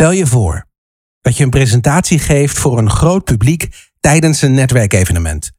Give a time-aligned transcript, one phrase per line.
[0.00, 0.66] Stel je voor
[1.20, 5.50] dat je een presentatie geeft voor een groot publiek tijdens een netwerkevenement.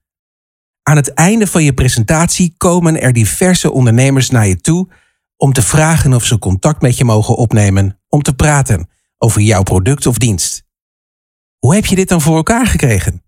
[0.83, 4.91] Aan het einde van je presentatie komen er diverse ondernemers naar je toe
[5.37, 9.63] om te vragen of ze contact met je mogen opnemen om te praten over jouw
[9.63, 10.63] product of dienst.
[11.57, 13.23] Hoe heb je dit dan voor elkaar gekregen?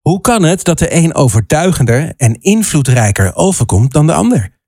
[0.00, 4.58] Hoe kan het dat de een overtuigender en invloedrijker overkomt dan de ander?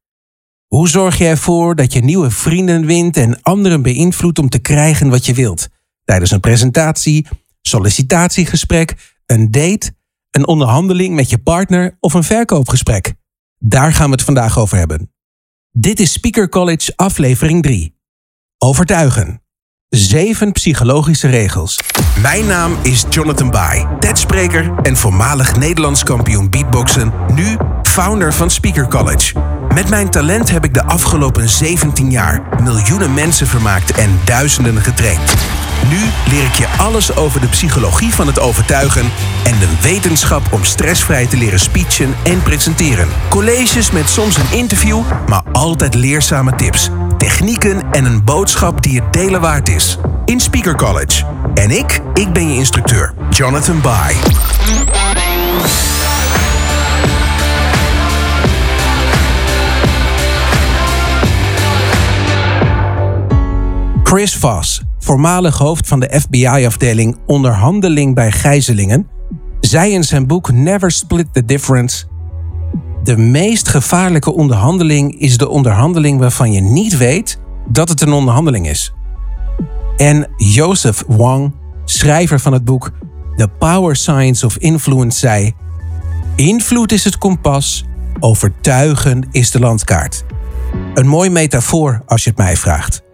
[0.67, 5.09] Hoe zorg je ervoor dat je nieuwe vrienden wint en anderen beïnvloedt om te krijgen
[5.09, 5.69] wat je wilt?
[6.09, 7.27] Tijdens een presentatie,
[7.61, 9.93] sollicitatiegesprek, een date,
[10.31, 13.15] een onderhandeling met je partner of een verkoopgesprek.
[13.59, 15.13] Daar gaan we het vandaag over hebben.
[15.71, 17.97] Dit is Speaker College aflevering 3.
[18.59, 19.43] Overtuigen.
[19.89, 21.81] Zeven psychologische regels.
[22.23, 28.89] Mijn naam is Jonathan Bai, TED-spreker en voormalig Nederlands kampioen beatboxen, nu founder van Speaker
[28.89, 29.39] College.
[29.75, 35.35] Met mijn talent heb ik de afgelopen 17 jaar miljoenen mensen vermaakt en duizenden getraind.
[35.91, 35.99] Nu
[36.31, 39.11] leer ik je alles over de psychologie van het overtuigen
[39.45, 43.09] en de wetenschap om stressvrij te leren speechen en presenteren.
[43.29, 49.13] Colleges met soms een interview, maar altijd leerzame tips, technieken en een boodschap die het
[49.13, 49.99] delen waard is.
[50.25, 51.25] In Speaker College.
[51.55, 54.17] En ik, ik ben je instructeur, Jonathan Bai.
[64.03, 69.09] Chris Voss, voormalig hoofd van de FBI-afdeling onderhandeling bij gijzelingen,
[69.61, 72.07] zei in zijn boek Never Split the Difference:
[73.03, 77.39] De meest gevaarlijke onderhandeling is de onderhandeling waarvan je niet weet
[77.69, 78.93] dat het een onderhandeling is.
[79.97, 81.55] En Joseph Wang,
[81.85, 82.91] schrijver van het boek
[83.37, 85.53] The Power Science of Influence, zei:
[86.37, 87.85] Invloed is het kompas,
[88.21, 90.25] overtuigen is de landkaart.
[90.95, 93.07] Een mooi metafoor als je het mij vraagt.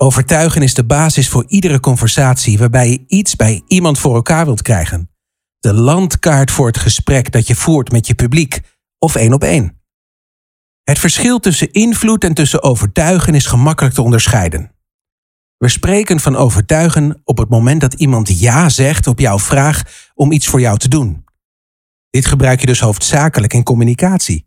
[0.00, 4.62] Overtuigen is de basis voor iedere conversatie waarbij je iets bij iemand voor elkaar wilt
[4.62, 5.10] krijgen.
[5.58, 8.60] De landkaart voor het gesprek dat je voert met je publiek
[8.98, 9.80] of één op één.
[10.82, 14.72] Het verschil tussen invloed en tussen overtuigen is gemakkelijk te onderscheiden.
[15.56, 19.82] We spreken van overtuigen op het moment dat iemand ja zegt op jouw vraag
[20.14, 21.24] om iets voor jou te doen.
[22.10, 24.46] Dit gebruik je dus hoofdzakelijk in communicatie.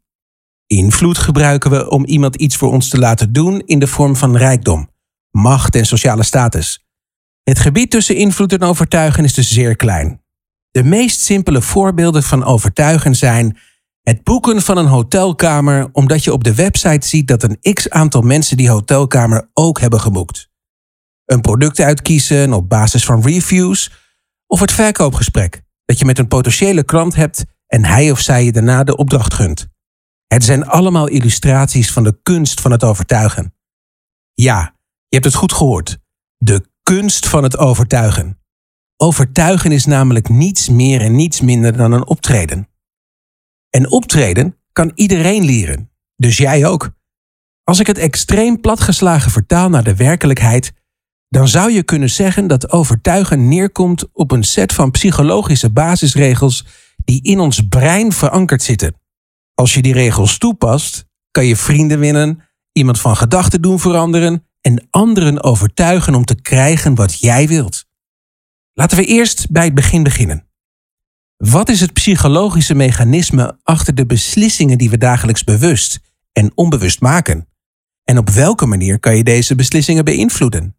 [0.68, 4.38] Invloed gebruiken we om iemand iets voor ons te laten doen in de vorm van
[4.38, 4.91] rijkdom
[5.32, 6.86] macht en sociale status.
[7.44, 10.22] Het gebied tussen invloed en overtuigen is dus zeer klein.
[10.72, 13.58] De meest simpele voorbeelden van overtuigen zijn
[14.02, 18.22] het boeken van een hotelkamer omdat je op de website ziet dat een x aantal
[18.22, 20.50] mensen die hotelkamer ook hebben geboekt.
[21.26, 23.92] Een product uitkiezen op basis van reviews
[24.48, 28.52] of het verkoopgesprek dat je met een potentiële klant hebt en hij of zij je
[28.52, 29.68] daarna de opdracht gunt.
[30.28, 33.56] Het zijn allemaal illustraties van de kunst van het overtuigen.
[34.34, 34.76] Ja,
[35.12, 36.00] je hebt het goed gehoord.
[36.38, 38.40] De kunst van het overtuigen.
[38.98, 42.70] Overtuigen is namelijk niets meer en niets minder dan een optreden.
[43.70, 46.92] En optreden kan iedereen leren, dus jij ook.
[47.64, 50.74] Als ik het extreem platgeslagen vertaal naar de werkelijkheid,
[51.30, 56.66] dan zou je kunnen zeggen dat overtuigen neerkomt op een set van psychologische basisregels
[57.06, 58.96] die in ons brein verankerd zitten.
[59.54, 64.88] Als je die regels toepast, kan je vrienden winnen, iemand van gedachten doen veranderen en
[64.90, 67.86] anderen overtuigen om te krijgen wat jij wilt.
[68.74, 70.48] Laten we eerst bij het begin beginnen.
[71.38, 76.00] Wat is het psychologische mechanisme achter de beslissingen die we dagelijks bewust
[76.32, 77.48] en onbewust maken?
[78.04, 80.76] En op welke manier kan je deze beslissingen beïnvloeden?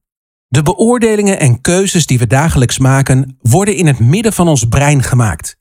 [0.49, 5.03] De beoordelingen en keuzes die we dagelijks maken worden in het midden van ons brein
[5.03, 5.56] gemaakt.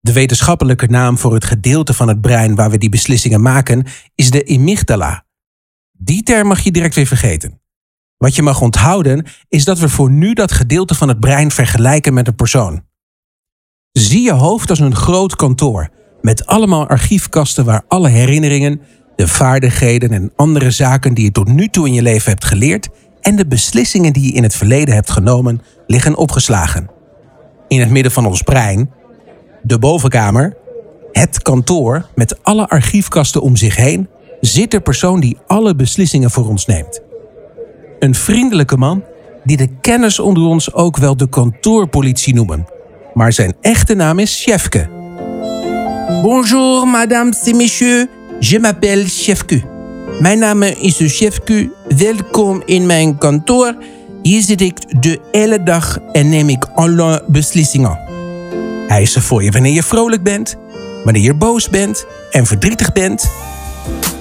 [0.00, 4.30] De wetenschappelijke naam voor het gedeelte van het brein waar we die beslissingen maken is
[4.30, 5.24] de amygdala.
[6.02, 7.60] Die term mag je direct weer vergeten.
[8.16, 12.14] Wat je mag onthouden is dat we voor nu dat gedeelte van het brein vergelijken
[12.14, 12.82] met een persoon.
[13.92, 15.88] Zie je hoofd als een groot kantoor
[16.20, 18.80] met allemaal archiefkasten waar alle herinneringen,
[19.16, 22.88] de vaardigheden en andere zaken die je tot nu toe in je leven hebt geleerd
[23.20, 26.90] en de beslissingen die je in het verleden hebt genomen liggen opgeslagen.
[27.68, 28.90] In het midden van ons brein,
[29.62, 30.56] de bovenkamer,
[31.12, 34.08] het kantoor met alle archiefkasten om zich heen
[34.40, 37.00] zit de persoon die alle beslissingen voor ons neemt.
[37.98, 39.02] Een vriendelijke man
[39.44, 42.66] die de kennis onder ons ook wel de kantoorpolitie noemen.
[43.14, 44.88] Maar zijn echte naam is Chefke.
[46.22, 48.06] Bonjour, madame et messieurs.
[48.40, 49.62] Je m'appelle Chefke.
[50.20, 51.72] Mijn naam is Chefke.
[51.96, 53.76] Welkom in mijn kantoor.
[54.22, 57.98] Hier zit ik de hele dag en neem ik alle beslissingen.
[58.88, 60.56] Hij is er voor je wanneer je vrolijk bent,
[61.04, 63.30] wanneer je boos bent en verdrietig bent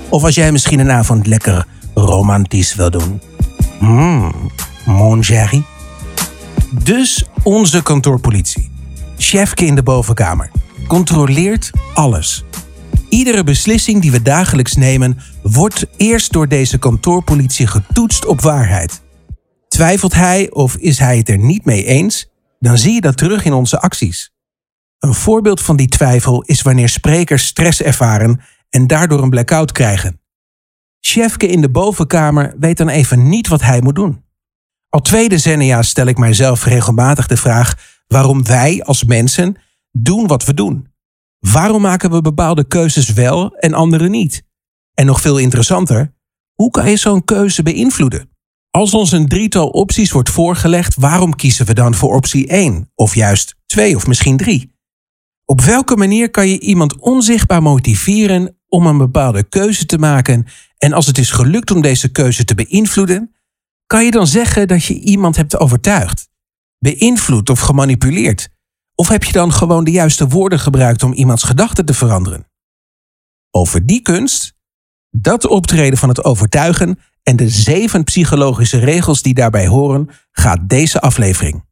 [0.09, 3.21] of als jij misschien een avond lekker romantisch wil doen.
[3.79, 4.51] Mmm,
[4.85, 5.23] mon
[6.83, 8.71] Dus onze kantoorpolitie.
[9.17, 10.51] Chefke in de bovenkamer.
[10.87, 12.43] Controleert alles.
[13.09, 19.01] Iedere beslissing die we dagelijks nemen, wordt eerst door deze kantoorpolitie getoetst op waarheid.
[19.67, 22.29] Twijfelt hij of is hij het er niet mee eens,
[22.59, 24.31] dan zie je dat terug in onze acties.
[24.99, 30.21] Een voorbeeld van die twijfel is wanneer sprekers stress ervaren en daardoor een blackout krijgen.
[30.99, 34.23] Chefke in de bovenkamer weet dan even niet wat hij moet doen.
[34.89, 39.55] Al twee decennia stel ik mijzelf regelmatig de vraag waarom wij als mensen
[39.91, 40.87] doen wat we doen.
[41.39, 44.43] Waarom maken we bepaalde keuzes wel en andere niet?
[44.93, 46.13] En nog veel interessanter,
[46.53, 48.29] hoe kan je zo'n keuze beïnvloeden?
[48.71, 53.15] Als ons een drietal opties wordt voorgelegd, waarom kiezen we dan voor optie 1 of
[53.15, 54.77] juist 2 of misschien 3?
[55.45, 60.93] Op welke manier kan je iemand onzichtbaar motiveren om een bepaalde keuze te maken en
[60.93, 63.35] als het is gelukt om deze keuze te beïnvloeden,
[63.85, 66.29] kan je dan zeggen dat je iemand hebt overtuigd,
[66.79, 68.49] beïnvloed of gemanipuleerd?
[68.95, 72.47] Of heb je dan gewoon de juiste woorden gebruikt om iemands gedachten te veranderen?
[73.51, 74.53] Over die kunst,
[75.09, 81.01] dat optreden van het overtuigen en de zeven psychologische regels die daarbij horen, gaat deze
[81.01, 81.67] aflevering.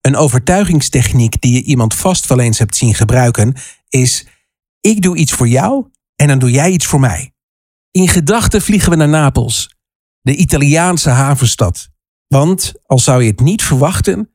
[0.00, 3.54] Een overtuigingstechniek die je iemand vast wel eens hebt zien gebruiken
[3.88, 4.26] is:
[4.80, 7.32] ik doe iets voor jou en dan doe jij iets voor mij.
[7.90, 9.76] In gedachten vliegen we naar Napels,
[10.20, 11.88] de Italiaanse havenstad.
[12.26, 14.34] Want, al zou je het niet verwachten,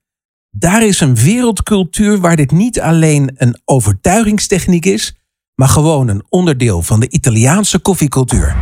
[0.50, 5.16] daar is een wereldcultuur waar dit niet alleen een overtuigingstechniek is,
[5.56, 8.56] maar gewoon een onderdeel van de Italiaanse koffiecultuur.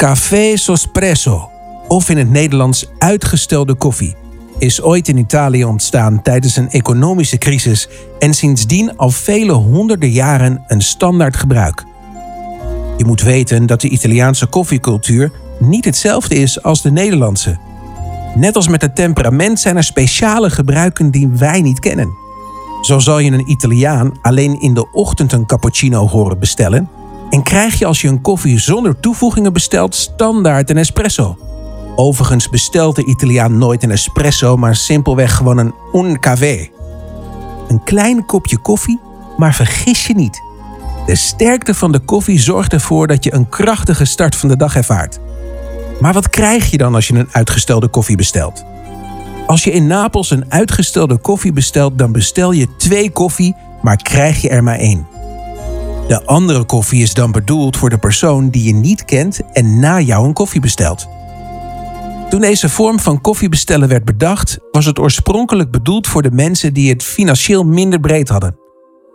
[0.00, 1.50] Café Sospresso,
[1.88, 4.16] of in het Nederlands uitgestelde koffie,
[4.58, 7.88] is ooit in Italië ontstaan tijdens een economische crisis
[8.18, 11.84] en sindsdien al vele honderden jaren een standaard gebruik.
[12.96, 17.58] Je moet weten dat de Italiaanse koffiecultuur niet hetzelfde is als de Nederlandse.
[18.34, 22.10] Net als met het temperament zijn er speciale gebruiken die wij niet kennen.
[22.80, 26.88] Zo zal je een Italiaan alleen in de ochtend een cappuccino horen bestellen
[27.30, 31.38] en krijg je als je een koffie zonder toevoegingen bestelt standaard een espresso.
[31.96, 36.68] Overigens bestelt de Italiaan nooit een espresso, maar simpelweg gewoon een un café.
[37.68, 39.00] Een klein kopje koffie,
[39.36, 40.42] maar vergis je niet.
[41.06, 44.76] De sterkte van de koffie zorgt ervoor dat je een krachtige start van de dag
[44.76, 45.18] ervaart.
[46.00, 48.64] Maar wat krijg je dan als je een uitgestelde koffie bestelt?
[49.46, 54.42] Als je in Napels een uitgestelde koffie bestelt, dan bestel je twee koffie, maar krijg
[54.42, 55.06] je er maar één.
[56.10, 60.00] De andere koffie is dan bedoeld voor de persoon die je niet kent en na
[60.00, 61.08] jou een koffie bestelt.
[62.28, 66.74] Toen deze vorm van koffie bestellen werd bedacht, was het oorspronkelijk bedoeld voor de mensen
[66.74, 68.56] die het financieel minder breed hadden.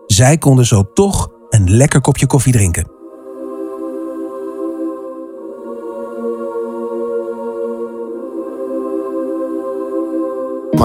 [0.06, 2.95] Zij konden zo toch een lekker kopje koffie drinken.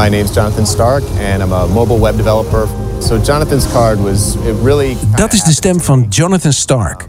[0.00, 2.68] My name is Jonathan Stark and I'm a mobile web developer.
[3.00, 7.08] So Jonathan's card was it really Dat is de stem van Jonathan Stark.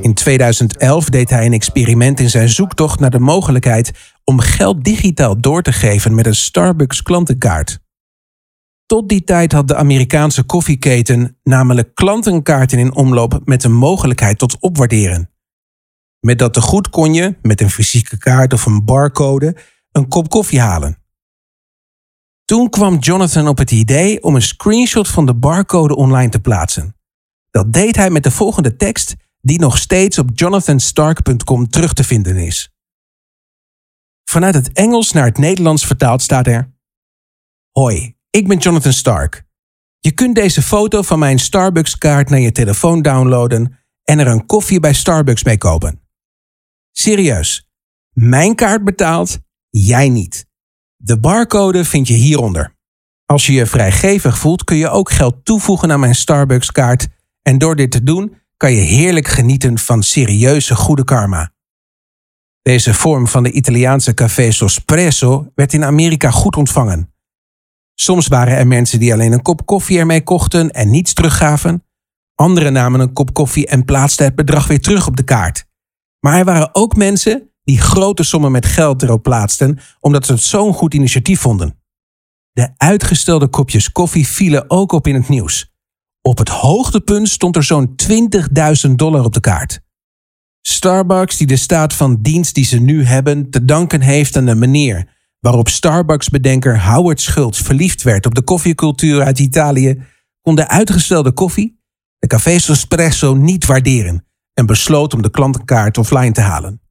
[0.00, 3.92] In 2011 deed hij een experiment in zijn zoektocht naar de mogelijkheid
[4.24, 7.78] om geld digitaal door te geven met een Starbucks klantenkaart.
[8.86, 14.56] Tot die tijd had de Amerikaanse koffieketen namelijk klantenkaarten in omloop met een mogelijkheid tot
[14.60, 15.30] opwaarderen.
[16.20, 19.56] Met dat te goed kon je, met een fysieke kaart of een barcode,
[19.92, 21.04] een kop koffie halen.
[22.46, 26.96] Toen kwam Jonathan op het idee om een screenshot van de barcode online te plaatsen.
[27.50, 32.36] Dat deed hij met de volgende tekst, die nog steeds op jonathanstark.com terug te vinden
[32.36, 32.70] is.
[34.24, 36.74] Vanuit het Engels naar het Nederlands vertaald staat er:
[37.70, 39.44] Hoi, ik ben Jonathan Stark.
[39.98, 44.80] Je kunt deze foto van mijn Starbucks-kaart naar je telefoon downloaden en er een koffie
[44.80, 46.00] bij Starbucks mee kopen.
[46.92, 47.68] Serieus,
[48.12, 49.38] mijn kaart betaalt,
[49.70, 50.46] jij niet.
[50.96, 52.74] De barcode vind je hieronder.
[53.24, 57.08] Als je je vrijgevig voelt, kun je ook geld toevoegen aan mijn Starbucks-kaart.
[57.42, 61.52] En door dit te doen, kan je heerlijk genieten van serieuze goede karma.
[62.62, 67.14] Deze vorm van de Italiaanse café Sospresso werd in Amerika goed ontvangen.
[67.94, 71.84] Soms waren er mensen die alleen een kop koffie ermee kochten en niets teruggaven.
[72.34, 75.66] Anderen namen een kop koffie en plaatsten het bedrag weer terug op de kaart.
[76.20, 80.42] Maar er waren ook mensen die grote sommen met geld erop plaatsten omdat ze het
[80.42, 81.80] zo'n goed initiatief vonden.
[82.52, 85.74] De uitgestelde kopjes koffie vielen ook op in het nieuws.
[86.20, 87.94] Op het hoogtepunt stond er zo'n
[88.86, 89.80] 20.000 dollar op de kaart.
[90.60, 94.54] Starbucks, die de staat van dienst die ze nu hebben te danken heeft aan de
[94.54, 100.02] manier waarop Starbucks-bedenker Howard Schultz verliefd werd op de koffiecultuur uit Italië,
[100.40, 101.80] kon de uitgestelde koffie,
[102.18, 106.85] de café espresso, niet waarderen en besloot om de klantenkaart offline te halen.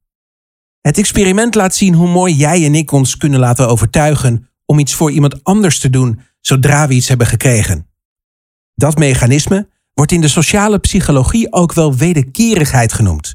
[0.86, 4.94] Het experiment laat zien hoe mooi jij en ik ons kunnen laten overtuigen om iets
[4.94, 7.88] voor iemand anders te doen zodra we iets hebben gekregen.
[8.74, 13.34] Dat mechanisme wordt in de sociale psychologie ook wel wederkerigheid genoemd.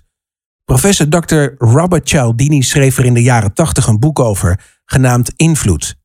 [0.66, 1.46] Professor Dr.
[1.58, 5.96] Robert Cialdini schreef er in de jaren 80 een boek over, genaamd Invloed.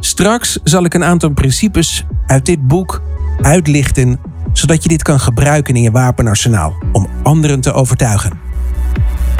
[0.00, 3.02] Straks zal ik een aantal principes uit dit boek
[3.40, 4.20] uitlichten,
[4.52, 8.53] zodat je dit kan gebruiken in je wapenarsenaal om anderen te overtuigen.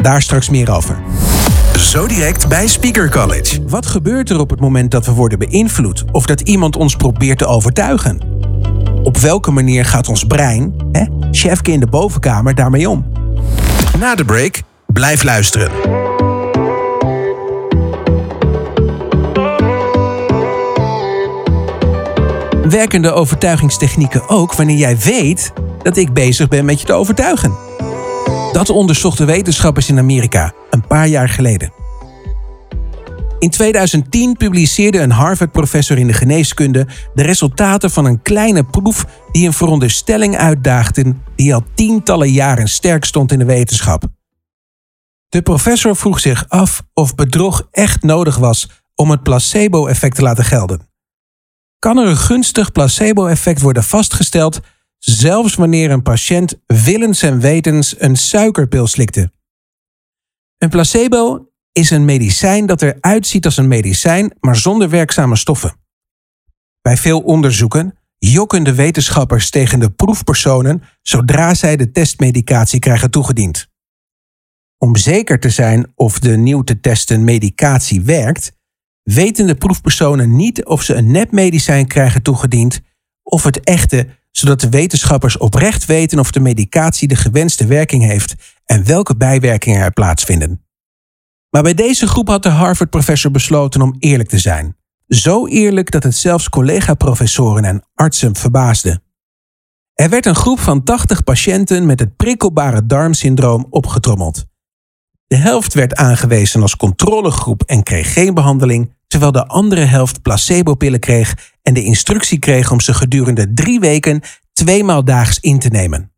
[0.04, 0.98] Daar straks meer over.
[1.78, 3.62] Zo direct bij Speaker College.
[3.66, 7.38] Wat gebeurt er op het moment dat we worden beïnvloed of dat iemand ons probeert
[7.38, 8.20] te overtuigen?
[9.02, 13.06] Op welke manier gaat ons brein, hè, chefke in de bovenkamer, daarmee om?
[13.98, 15.70] Na de break, blijf luisteren.
[22.68, 27.73] Werken de overtuigingstechnieken ook wanneer jij weet dat ik bezig ben met je te overtuigen?
[28.54, 31.72] Dat onderzochten wetenschappers in Amerika een paar jaar geleden.
[33.38, 39.46] In 2010 publiceerde een Harvard-professor in de geneeskunde de resultaten van een kleine proef die
[39.46, 44.04] een veronderstelling uitdaagde die al tientallen jaren sterk stond in de wetenschap.
[45.28, 50.44] De professor vroeg zich af of bedrog echt nodig was om het placebo-effect te laten
[50.44, 50.88] gelden.
[51.78, 54.60] Kan er een gunstig placebo-effect worden vastgesteld
[55.04, 59.32] zelfs wanneer een patiënt willens en wetens een suikerpil slikte?
[60.58, 65.76] Een placebo is een medicijn dat eruit ziet als een medicijn, maar zonder werkzame stoffen.
[66.80, 73.68] Bij veel onderzoeken jokken de wetenschappers tegen de proefpersonen zodra zij de testmedicatie krijgen toegediend.
[74.78, 78.52] Om zeker te zijn of de nieuw te testen medicatie werkt,
[79.02, 82.80] weten de proefpersonen niet of ze een nepmedicijn krijgen toegediend
[83.22, 88.34] of het echte, zodat de wetenschappers oprecht weten of de medicatie de gewenste werking heeft
[88.64, 90.64] en welke bijwerkingen er plaatsvinden.
[91.50, 94.76] Maar bij deze groep had de Harvard-professor besloten om eerlijk te zijn.
[95.08, 99.02] Zo eerlijk dat het zelfs collega-professoren en artsen verbaasde.
[99.94, 104.44] Er werd een groep van 80 patiënten met het prikkelbare darmsyndroom opgetrommeld.
[105.26, 111.00] De helft werd aangewezen als controlegroep en kreeg geen behandeling, terwijl de andere helft placebo-pillen
[111.00, 116.12] kreeg en de instructie kreeg om ze gedurende drie weken tweemaal daags in te nemen.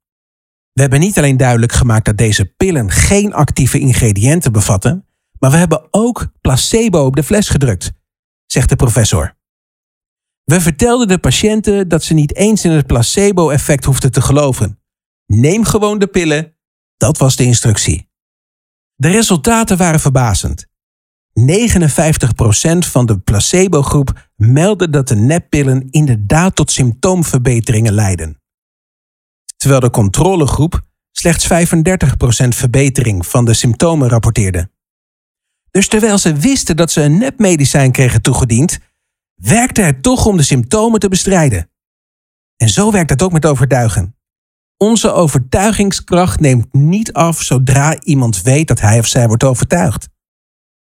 [0.73, 5.07] We hebben niet alleen duidelijk gemaakt dat deze pillen geen actieve ingrediënten bevatten,
[5.39, 7.93] maar we hebben ook placebo op de fles gedrukt,
[8.47, 9.37] zegt de professor.
[10.45, 14.81] We vertelden de patiënten dat ze niet eens in het placebo-effect hoefden te geloven.
[15.27, 16.57] Neem gewoon de pillen,
[16.97, 18.11] dat was de instructie.
[18.95, 20.75] De resultaten waren verbazend.
[21.41, 21.43] 59%
[22.79, 28.41] van de placebo-groep meldde dat de neppillen inderdaad tot symptoomverbeteringen leiden.
[29.57, 31.49] Terwijl de controlegroep slechts 35%
[32.49, 34.71] verbetering van de symptomen rapporteerde.
[35.71, 38.79] Dus terwijl ze wisten dat ze een nepmedicijn kregen toegediend,
[39.35, 41.71] werkte het toch om de symptomen te bestrijden.
[42.57, 44.17] En zo werkt het ook met overtuigen.
[44.77, 50.09] Onze overtuigingskracht neemt niet af zodra iemand weet dat hij of zij wordt overtuigd.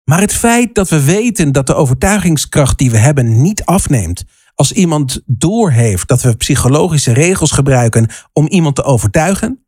[0.03, 4.23] Maar het feit dat we weten dat de overtuigingskracht die we hebben niet afneemt
[4.55, 9.65] als iemand doorheeft dat we psychologische regels gebruiken om iemand te overtuigen,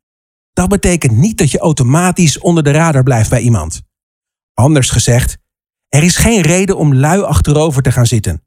[0.54, 3.82] dat betekent niet dat je automatisch onder de radar blijft bij iemand.
[4.54, 5.38] Anders gezegd,
[5.90, 8.44] er is geen reden om lui achterover te gaan zitten.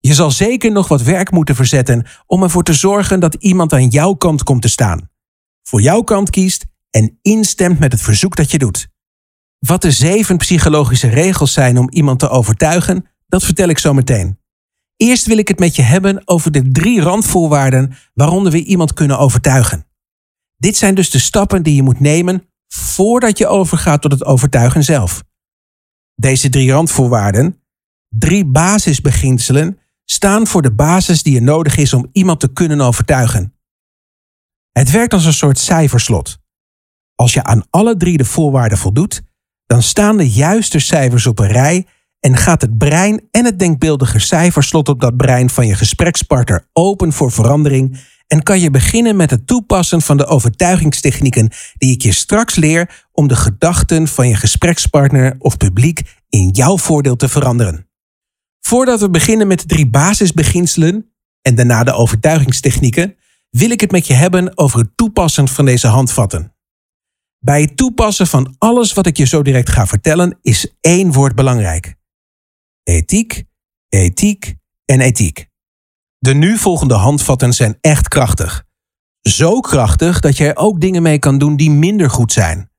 [0.00, 3.88] Je zal zeker nog wat werk moeten verzetten om ervoor te zorgen dat iemand aan
[3.88, 5.10] jouw kant komt te staan.
[5.62, 8.91] Voor jouw kant kiest en instemt met het verzoek dat je doet.
[9.66, 14.38] Wat de zeven psychologische regels zijn om iemand te overtuigen, dat vertel ik zo meteen.
[14.96, 19.18] Eerst wil ik het met je hebben over de drie randvoorwaarden waaronder we iemand kunnen
[19.18, 19.86] overtuigen.
[20.56, 24.84] Dit zijn dus de stappen die je moet nemen voordat je overgaat tot het overtuigen
[24.84, 25.22] zelf.
[26.14, 27.62] Deze drie randvoorwaarden,
[28.08, 33.54] drie basisbeginselen, staan voor de basis die er nodig is om iemand te kunnen overtuigen.
[34.72, 36.38] Het werkt als een soort cijferslot.
[37.14, 39.22] Als je aan alle drie de voorwaarden voldoet,
[39.72, 41.86] dan staan de juiste cijfers op een rij
[42.20, 47.12] en gaat het brein en het denkbeeldige cijferslot op dat brein van je gesprekspartner open
[47.12, 52.12] voor verandering en kan je beginnen met het toepassen van de overtuigingstechnieken die ik je
[52.12, 57.88] straks leer om de gedachten van je gesprekspartner of publiek in jouw voordeel te veranderen.
[58.60, 61.12] Voordat we beginnen met de drie basisbeginselen
[61.42, 63.16] en daarna de overtuigingstechnieken,
[63.50, 66.51] wil ik het met je hebben over het toepassen van deze handvatten.
[67.44, 71.34] Bij het toepassen van alles wat ik je zo direct ga vertellen is één woord
[71.34, 71.94] belangrijk.
[72.82, 73.44] Ethiek,
[73.88, 75.48] ethiek en ethiek.
[76.18, 78.64] De nu volgende handvatten zijn echt krachtig.
[79.20, 82.70] Zo krachtig dat je er ook dingen mee kan doen die minder goed zijn.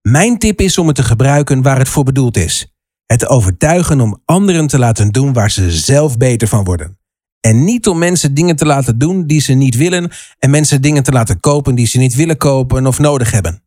[0.00, 2.74] Mijn tip is om het te gebruiken waar het voor bedoeld is.
[3.06, 6.98] Het overtuigen om anderen te laten doen waar ze zelf beter van worden.
[7.40, 11.02] En niet om mensen dingen te laten doen die ze niet willen en mensen dingen
[11.02, 13.62] te laten kopen die ze niet willen kopen of nodig hebben.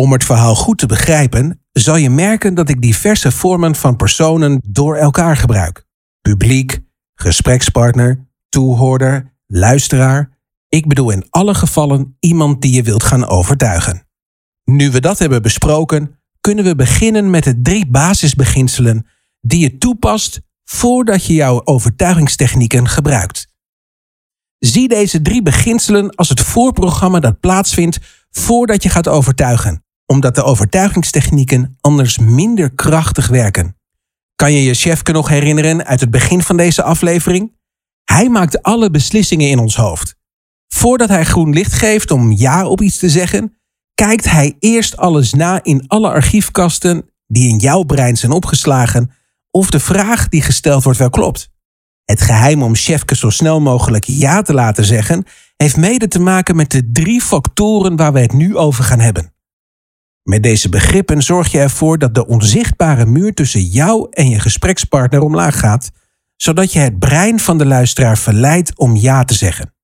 [0.00, 4.60] Om het verhaal goed te begrijpen, zal je merken dat ik diverse vormen van personen
[4.66, 5.86] door elkaar gebruik.
[6.20, 6.80] Publiek,
[7.14, 10.38] gesprekspartner, toehoorder, luisteraar.
[10.68, 14.06] Ik bedoel in alle gevallen iemand die je wilt gaan overtuigen.
[14.64, 19.06] Nu we dat hebben besproken, kunnen we beginnen met de drie basisbeginselen
[19.40, 23.48] die je toepast voordat je jouw overtuigingstechnieken gebruikt.
[24.58, 27.98] Zie deze drie beginselen als het voorprogramma dat plaatsvindt
[28.30, 33.76] voordat je gaat overtuigen, omdat de overtuigingstechnieken anders minder krachtig werken.
[34.34, 37.52] Kan je je chefke nog herinneren uit het begin van deze aflevering?
[38.04, 40.16] Hij maakt alle beslissingen in ons hoofd.
[40.68, 43.56] Voordat hij groen licht geeft om ja op iets te zeggen,
[43.94, 49.10] kijkt hij eerst alles na in alle archiefkasten die in jouw brein zijn opgeslagen
[49.50, 51.50] of de vraag die gesteld wordt wel klopt.
[52.04, 55.24] Het geheim om Chefke zo snel mogelijk ja te laten zeggen,
[55.56, 59.35] heeft mede te maken met de drie factoren waar we het nu over gaan hebben.
[60.28, 65.20] Met deze begrippen zorg je ervoor dat de onzichtbare muur tussen jou en je gesprekspartner
[65.20, 65.90] omlaag gaat,
[66.36, 69.74] zodat je het brein van de luisteraar verleidt om ja te zeggen.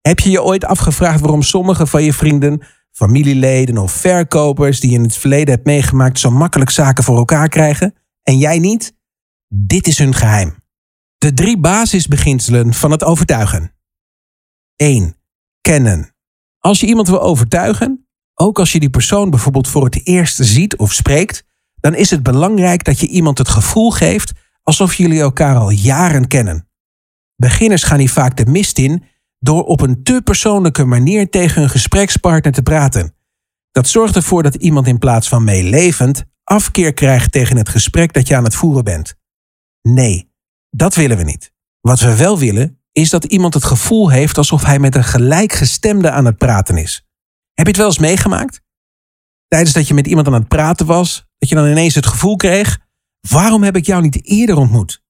[0.00, 4.96] Heb je je ooit afgevraagd waarom sommige van je vrienden, familieleden of verkopers die je
[4.96, 8.94] in het verleden hebt meegemaakt zo makkelijk zaken voor elkaar krijgen en jij niet?
[9.48, 10.54] Dit is hun geheim.
[11.16, 13.74] De drie basisbeginselen van het overtuigen.
[14.76, 15.16] 1.
[15.60, 16.14] Kennen.
[16.58, 18.07] Als je iemand wil overtuigen,
[18.40, 21.44] ook als je die persoon bijvoorbeeld voor het eerst ziet of spreekt,
[21.80, 26.26] dan is het belangrijk dat je iemand het gevoel geeft alsof jullie elkaar al jaren
[26.26, 26.68] kennen.
[27.36, 29.04] Beginners gaan hier vaak de mist in
[29.38, 33.14] door op een te persoonlijke manier tegen hun gesprekspartner te praten.
[33.70, 38.28] Dat zorgt ervoor dat iemand in plaats van meelevend afkeer krijgt tegen het gesprek dat
[38.28, 39.14] je aan het voeren bent.
[39.82, 40.32] Nee,
[40.70, 41.52] dat willen we niet.
[41.80, 46.10] Wat we wel willen, is dat iemand het gevoel heeft alsof hij met een gelijkgestemde
[46.10, 47.07] aan het praten is.
[47.58, 48.60] Heb je het wel eens meegemaakt?
[49.48, 52.36] Tijdens dat je met iemand aan het praten was, dat je dan ineens het gevoel
[52.36, 52.78] kreeg:
[53.28, 55.02] waarom heb ik jou niet eerder ontmoet?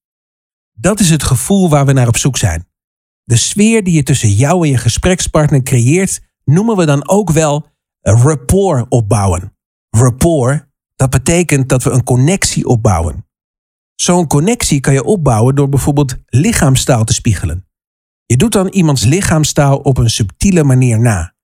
[0.72, 2.68] Dat is het gevoel waar we naar op zoek zijn.
[3.24, 7.66] De sfeer die je tussen jou en je gesprekspartner creëert, noemen we dan ook wel
[8.00, 9.56] rapport opbouwen.
[9.90, 13.26] Rapport, dat betekent dat we een connectie opbouwen.
[13.94, 17.66] Zo'n connectie kan je opbouwen door bijvoorbeeld lichaamstaal te spiegelen.
[18.26, 21.36] Je doet dan iemands lichaamstaal op een subtiele manier na.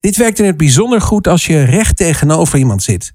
[0.00, 3.12] Dit werkt in het bijzonder goed als je recht tegenover iemand zit.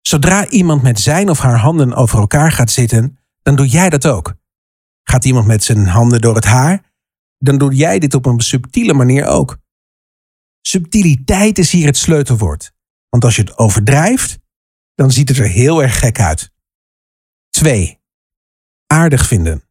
[0.00, 4.06] Zodra iemand met zijn of haar handen over elkaar gaat zitten, dan doe jij dat
[4.06, 4.34] ook.
[5.02, 6.92] Gaat iemand met zijn handen door het haar,
[7.38, 9.58] dan doe jij dit op een subtiele manier ook.
[10.60, 12.72] Subtiliteit is hier het sleutelwoord.
[13.08, 14.38] Want als je het overdrijft,
[14.94, 16.50] dan ziet het er heel erg gek uit.
[17.50, 18.00] 2.
[18.86, 19.68] Aardig vinden.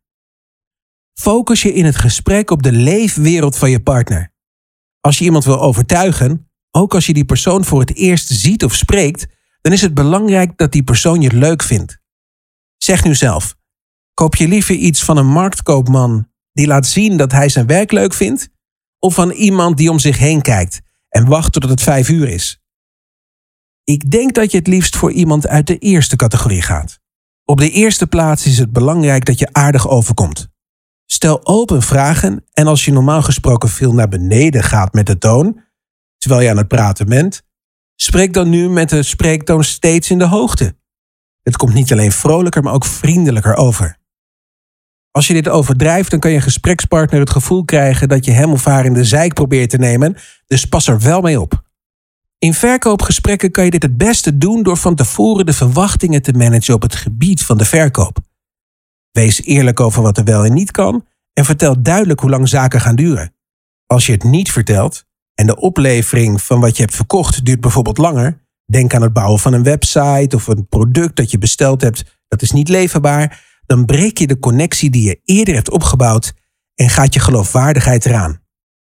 [1.14, 4.34] Focus je in het gesprek op de leefwereld van je partner.
[5.00, 8.74] Als je iemand wil overtuigen, ook als je die persoon voor het eerst ziet of
[8.74, 9.28] spreekt,
[9.62, 11.98] dan is het belangrijk dat die persoon je leuk vindt.
[12.78, 13.56] Zeg nu zelf:
[14.14, 18.14] koop je liever iets van een marktkoopman die laat zien dat hij zijn werk leuk
[18.14, 18.50] vindt,
[19.00, 22.62] of van iemand die om zich heen kijkt en wacht tot het vijf uur is?
[23.84, 27.00] Ik denk dat je het liefst voor iemand uit de eerste categorie gaat.
[27.46, 30.48] Op de eerste plaats is het belangrijk dat je aardig overkomt.
[31.06, 35.62] Stel open vragen en als je normaal gesproken veel naar beneden gaat met de toon,
[36.24, 37.42] terwijl je aan het praten bent,
[37.96, 40.76] spreek dan nu met de spreektoon steeds in de hoogte.
[41.42, 43.98] Het komt niet alleen vrolijker, maar ook vriendelijker over.
[45.12, 48.66] Als je dit overdrijft, dan kan je gesprekspartner het gevoel krijgen dat je hem of
[48.66, 51.64] haar in de zijk probeert te nemen, dus pas er wel mee op.
[52.38, 56.74] In verkoopgesprekken kan je dit het beste doen door van tevoren de verwachtingen te managen
[56.74, 58.18] op het gebied van de verkoop.
[59.12, 62.82] Wees eerlijk over wat er wel en niet kan en vertel duidelijk hoe lang zaken
[62.82, 63.36] gaan duren.
[63.86, 67.98] Als je het niet vertelt en de oplevering van wat je hebt verkocht duurt bijvoorbeeld
[67.98, 72.22] langer, denk aan het bouwen van een website of een product dat je besteld hebt
[72.34, 76.34] dat is niet leverbaar, dan breek je de connectie die je eerder hebt opgebouwd
[76.76, 78.42] en gaat je geloofwaardigheid eraan.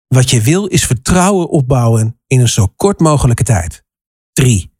[0.07, 3.83] Wat je wil is vertrouwen opbouwen in een zo kort mogelijke tijd.
[4.33, 4.73] 3.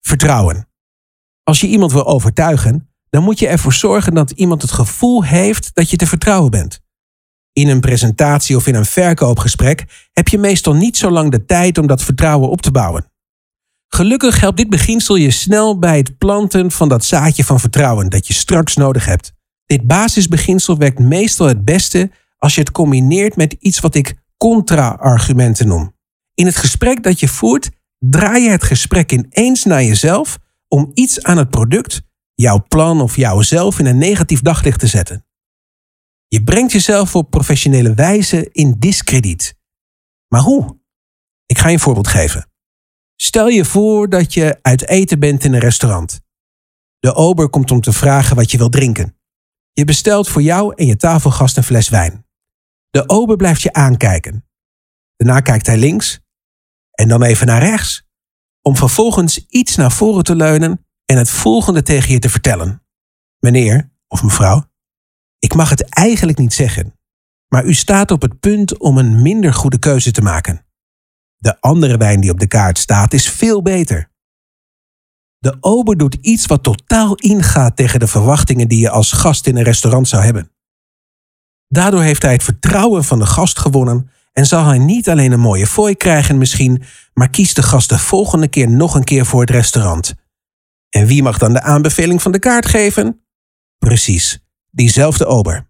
[0.00, 0.68] Vertrouwen.
[1.42, 5.74] Als je iemand wil overtuigen, dan moet je ervoor zorgen dat iemand het gevoel heeft
[5.74, 6.80] dat je te vertrouwen bent.
[7.60, 11.78] In een presentatie of in een verkoopgesprek heb je meestal niet zo lang de tijd
[11.78, 13.10] om dat vertrouwen op te bouwen.
[13.88, 18.26] Gelukkig helpt dit beginsel je snel bij het planten van dat zaadje van vertrouwen dat
[18.26, 19.32] je straks nodig hebt.
[19.66, 25.68] Dit basisbeginsel werkt meestal het beste als je het combineert met iets wat ik contra-argumenten
[25.68, 25.94] noem.
[26.34, 31.22] In het gesprek dat je voert, draai je het gesprek ineens naar jezelf om iets
[31.22, 32.02] aan het product,
[32.34, 35.24] jouw plan of jouzelf in een negatief daglicht te zetten.
[36.32, 39.54] Je brengt jezelf op professionele wijze in diskrediet.
[40.28, 40.80] Maar hoe?
[41.46, 42.50] Ik ga je een voorbeeld geven.
[43.16, 46.20] Stel je voor dat je uit eten bent in een restaurant.
[46.98, 49.18] De ober komt om te vragen wat je wilt drinken.
[49.72, 52.26] Je bestelt voor jou en je tafelgast een fles wijn.
[52.90, 54.48] De ober blijft je aankijken.
[55.16, 56.20] Daarna kijkt hij links
[56.90, 58.06] en dan even naar rechts,
[58.62, 62.84] om vervolgens iets naar voren te leunen en het volgende tegen je te vertellen.
[63.38, 64.69] Meneer of mevrouw,
[65.40, 66.94] ik mag het eigenlijk niet zeggen,
[67.48, 70.64] maar u staat op het punt om een minder goede keuze te maken.
[71.36, 74.10] De andere wijn die op de kaart staat is veel beter.
[75.38, 79.56] De ober doet iets wat totaal ingaat tegen de verwachtingen die je als gast in
[79.56, 80.50] een restaurant zou hebben.
[81.68, 85.40] Daardoor heeft hij het vertrouwen van de gast gewonnen en zal hij niet alleen een
[85.40, 86.82] mooie fooi krijgen misschien,
[87.14, 90.14] maar kiest de gast de volgende keer nog een keer voor het restaurant.
[90.90, 93.24] En wie mag dan de aanbeveling van de kaart geven?
[93.78, 95.68] Precies, diezelfde ober.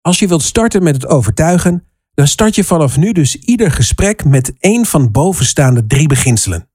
[0.00, 4.24] Als je wilt starten met het overtuigen, dan start je vanaf nu dus ieder gesprek
[4.24, 6.70] met één van bovenstaande drie beginselen.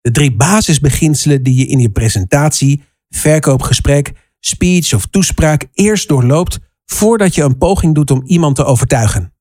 [0.00, 7.34] De drie basisbeginselen die je in je presentatie, verkoopgesprek, speech of toespraak eerst doorloopt voordat
[7.34, 9.34] je een poging doet om iemand te overtuigen.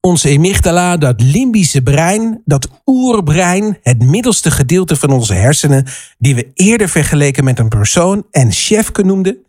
[0.00, 5.86] Onze amygdala, dat limbische brein, dat oerbrein, het middelste gedeelte van onze hersenen,
[6.18, 9.44] die we eerder vergeleken met een persoon en chefke noemden,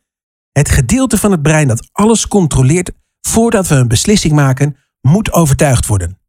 [0.57, 2.91] het gedeelte van het brein dat alles controleert
[3.27, 6.19] voordat we een beslissing maken, moet overtuigd worden.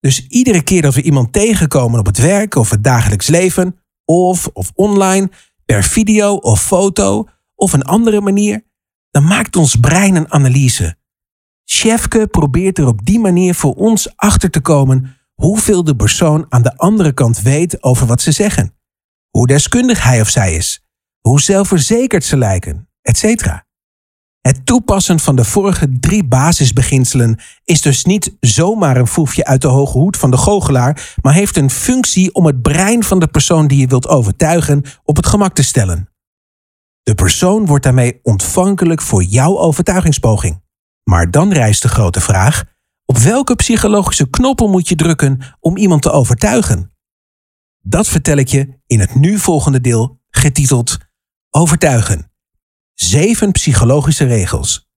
[0.00, 4.46] Dus iedere keer dat we iemand tegenkomen op het werk of het dagelijks leven, of
[4.52, 5.30] of online,
[5.64, 8.64] per video of foto of een andere manier,
[9.10, 10.96] dan maakt ons brein een analyse.
[11.64, 16.62] Chefke probeert er op die manier voor ons achter te komen hoeveel de persoon aan
[16.62, 18.74] de andere kant weet over wat ze zeggen,
[19.30, 20.84] hoe deskundig hij of zij is,
[21.20, 23.66] hoe zelfverzekerd ze lijken, etc.
[24.40, 29.68] Het toepassen van de vorige drie basisbeginselen is dus niet zomaar een foefje uit de
[29.68, 33.66] hoge hoed van de goochelaar, maar heeft een functie om het brein van de persoon
[33.66, 36.08] die je wilt overtuigen op het gemak te stellen.
[37.02, 40.62] De persoon wordt daarmee ontvankelijk voor jouw overtuigingspoging.
[41.04, 42.64] Maar dan rijst de grote vraag:
[43.04, 46.92] op welke psychologische knoppen moet je drukken om iemand te overtuigen?
[47.82, 50.98] Dat vertel ik je in het nu volgende deel, getiteld
[51.50, 52.32] Overtuigen.
[53.00, 54.88] Zeven psychologische regels.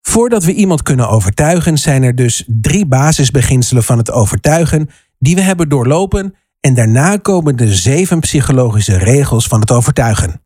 [0.00, 5.40] Voordat we iemand kunnen overtuigen, zijn er dus drie basisbeginselen van het overtuigen die we
[5.40, 10.42] hebben doorlopen en daarna komen de zeven psychologische regels van het overtuigen.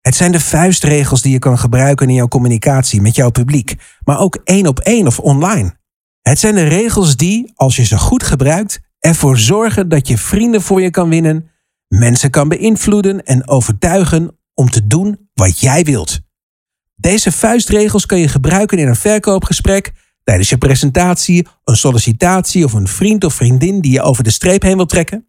[0.00, 4.18] Het zijn de vuistregels die je kan gebruiken in jouw communicatie met jouw publiek, maar
[4.18, 5.76] ook één op één of online.
[6.20, 10.62] Het zijn de regels die, als je ze goed gebruikt, ervoor zorgen dat je vrienden
[10.62, 11.50] voor je kan winnen,
[11.88, 16.20] mensen kan beïnvloeden en overtuigen om te doen wat jij wilt.
[16.94, 19.92] Deze vuistregels kan je gebruiken in een verkoopgesprek,
[20.24, 24.62] tijdens je presentatie, een sollicitatie of een vriend of vriendin die je over de streep
[24.62, 25.28] heen wil trekken.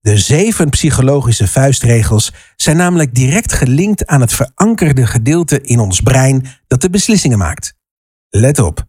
[0.00, 6.46] De zeven psychologische vuistregels zijn namelijk direct gelinkt aan het verankerde gedeelte in ons brein
[6.66, 7.74] dat de beslissingen maakt.
[8.28, 8.84] Let op.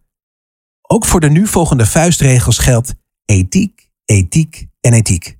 [0.82, 5.38] Ook voor de nu volgende vuistregels geldt ethiek, ethiek en ethiek.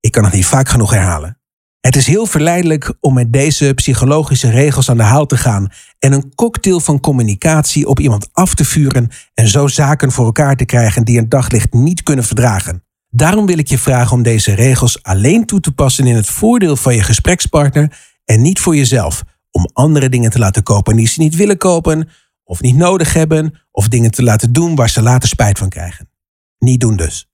[0.00, 1.39] Ik kan het niet vaak genoeg herhalen.
[1.80, 6.12] Het is heel verleidelijk om met deze psychologische regels aan de haal te gaan en
[6.12, 10.64] een cocktail van communicatie op iemand af te vuren en zo zaken voor elkaar te
[10.64, 12.84] krijgen die een daglicht niet kunnen verdragen.
[13.08, 16.76] Daarom wil ik je vragen om deze regels alleen toe te passen in het voordeel
[16.76, 21.20] van je gesprekspartner en niet voor jezelf, om andere dingen te laten kopen die ze
[21.20, 22.08] niet willen kopen
[22.44, 26.10] of niet nodig hebben, of dingen te laten doen waar ze later spijt van krijgen.
[26.58, 27.30] Niet doen dus.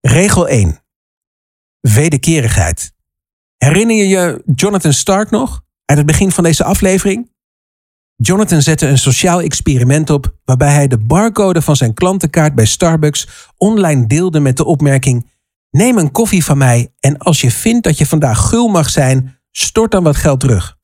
[0.00, 0.78] Regel 1.
[1.80, 2.92] Wederkerigheid.
[3.64, 7.30] Herinner je je Jonathan Stark nog uit het begin van deze aflevering?
[8.16, 13.28] Jonathan zette een sociaal experiment op waarbij hij de barcode van zijn klantenkaart bij Starbucks
[13.56, 15.30] online deelde met de opmerking:
[15.70, 19.38] Neem een koffie van mij en als je vindt dat je vandaag gul mag zijn,
[19.50, 20.78] stort dan wat geld terug.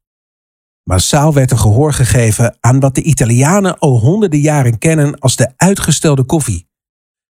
[0.82, 5.52] Massaal werd er gehoor gegeven aan wat de Italianen al honderden jaren kennen als de
[5.56, 6.68] uitgestelde koffie.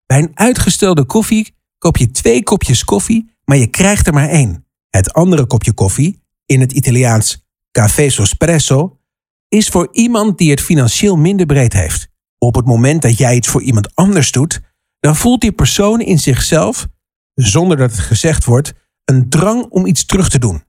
[0.05, 4.64] Bij een uitgestelde koffie koop je twee kopjes koffie, maar je krijgt er maar één.
[4.95, 8.99] Het andere kopje koffie, in het Italiaans café espresso,
[9.47, 12.07] is voor iemand die het financieel minder breed heeft.
[12.37, 14.61] Op het moment dat jij iets voor iemand anders doet,
[14.99, 16.87] dan voelt die persoon in zichzelf,
[17.33, 18.73] zonder dat het gezegd wordt,
[19.05, 20.63] een drang om iets terug te doen.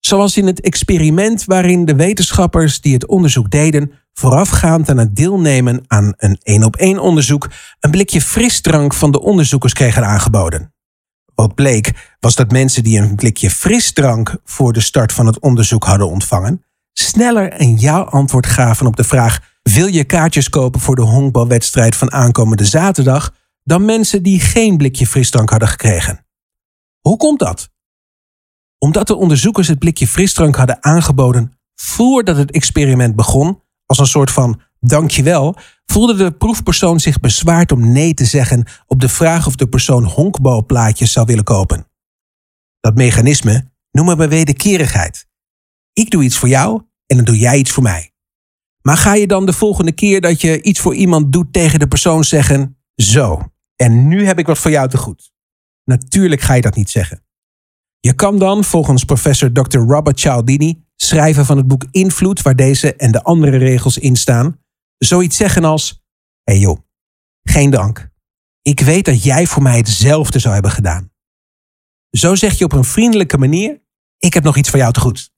[0.00, 5.84] Zoals in het experiment waarin de wetenschappers die het onderzoek deden, voorafgaand aan het deelnemen
[5.86, 10.74] aan een één op één onderzoek, een blikje frisdrank van de onderzoekers kregen aangeboden.
[11.40, 15.84] Wat bleek was dat mensen die een blikje frisdrank voor de start van het onderzoek
[15.84, 21.02] hadden ontvangen, sneller een ja-antwoord gaven op de vraag: wil je kaartjes kopen voor de
[21.02, 23.38] honkbalwedstrijd van aankomende zaterdag?
[23.64, 26.26] dan mensen die geen blikje frisdrank hadden gekregen.
[27.00, 27.70] Hoe komt dat?
[28.78, 34.30] Omdat de onderzoekers het blikje frisdrank hadden aangeboden voordat het experiment begon, als een soort
[34.30, 35.56] van dankjewel,
[35.90, 40.04] voelde de proefpersoon zich bezwaard om nee te zeggen op de vraag of de persoon
[40.04, 41.86] honkbalplaatjes zou willen kopen.
[42.80, 45.28] Dat mechanisme noemen we wederkerigheid.
[45.92, 48.12] Ik doe iets voor jou en dan doe jij iets voor mij.
[48.82, 51.88] Maar ga je dan de volgende keer dat je iets voor iemand doet tegen de
[51.88, 55.32] persoon zeggen: Zo, en nu heb ik wat voor jou te goed?
[55.84, 57.24] Natuurlijk ga je dat niet zeggen.
[58.00, 59.78] Je kan dan, volgens professor Dr.
[59.78, 64.59] Robert Cialdini, schrijver van het boek Invloed, waar deze en de andere regels in staan,
[65.04, 66.02] zoiets zeggen als:
[66.42, 66.78] Hé hey joh,
[67.42, 68.10] geen dank.
[68.62, 71.12] Ik weet dat jij voor mij hetzelfde zou hebben gedaan.
[72.10, 73.82] Zo zeg je op een vriendelijke manier:
[74.18, 75.30] Ik heb nog iets voor jou te goed.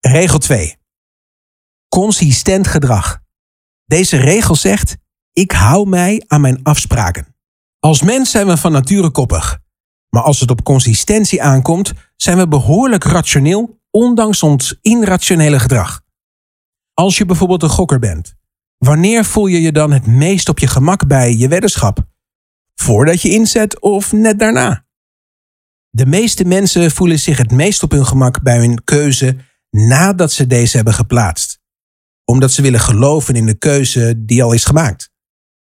[0.00, 0.76] Regel 2.
[1.88, 3.22] Consistent gedrag.
[3.84, 4.96] Deze regel zegt:
[5.32, 7.36] Ik hou mij aan mijn afspraken.
[7.78, 9.62] Als mens zijn we van nature koppig.
[10.08, 16.02] Maar als het op consistentie aankomt, zijn we behoorlijk rationeel, ondanks ons irrationele gedrag.
[16.94, 18.34] Als je bijvoorbeeld een gokker bent,
[18.84, 22.06] wanneer voel je je dan het meest op je gemak bij je weddenschap?
[22.74, 24.86] Voordat je inzet of net daarna?
[25.90, 29.36] De meeste mensen voelen zich het meest op hun gemak bij hun keuze
[29.70, 31.60] nadat ze deze hebben geplaatst.
[32.24, 35.12] Omdat ze willen geloven in de keuze die al is gemaakt.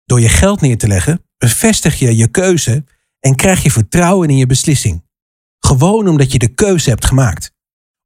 [0.05, 2.83] Door je geld neer te leggen, bevestig je je keuze
[3.19, 5.05] en krijg je vertrouwen in je beslissing.
[5.59, 7.51] Gewoon omdat je de keuze hebt gemaakt.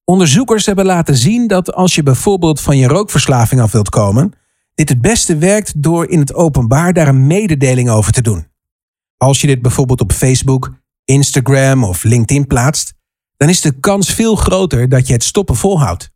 [0.03, 4.33] Onderzoekers hebben laten zien dat als je bijvoorbeeld van je rookverslaving af wilt komen,
[4.81, 8.47] dit het beste werkt door in het openbaar daar een mededeling over te doen.
[9.17, 10.73] Als je dit bijvoorbeeld op Facebook,
[11.05, 12.93] Instagram of LinkedIn plaatst,
[13.37, 16.11] dan is de kans veel groter dat je het stoppen volhoudt.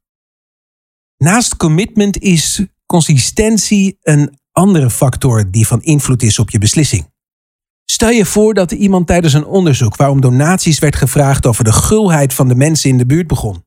[1.18, 7.14] Naast commitment is consistentie een andere factor die van invloed is op je beslissing.
[7.86, 12.34] Stel je voor dat iemand tijdens een onderzoek waarom donaties werd gevraagd over de gulheid
[12.34, 13.66] van de mensen in de buurt begon.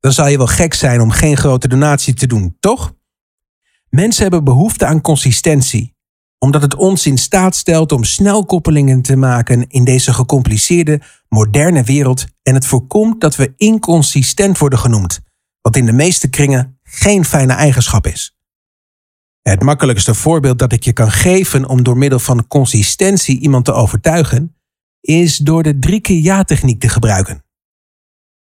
[0.00, 2.92] Dan zou je wel gek zijn om geen grote donatie te doen, toch?
[3.94, 5.94] Mensen hebben behoefte aan consistentie,
[6.38, 11.82] omdat het ons in staat stelt om snel koppelingen te maken in deze gecompliceerde, moderne
[11.82, 15.20] wereld en het voorkomt dat we inconsistent worden genoemd,
[15.60, 18.36] wat in de meeste kringen geen fijne eigenschap is.
[19.42, 23.72] Het makkelijkste voorbeeld dat ik je kan geven om door middel van consistentie iemand te
[23.72, 24.56] overtuigen,
[25.00, 27.44] is door de drie keer ja-techniek te gebruiken.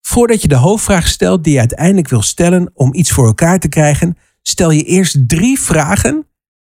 [0.01, 3.69] Voordat je de hoofdvraag stelt die je uiteindelijk wil stellen om iets voor elkaar te
[3.69, 6.27] krijgen, stel je eerst drie vragen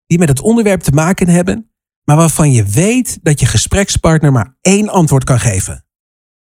[0.05, 1.71] die met het onderwerp te maken hebben,
[2.03, 5.85] maar waarvan je weet dat je gesprekspartner maar één antwoord kan geven.